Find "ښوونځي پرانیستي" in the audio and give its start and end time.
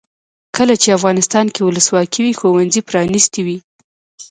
2.39-3.41